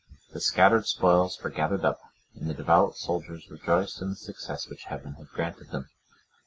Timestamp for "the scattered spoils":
0.33-1.39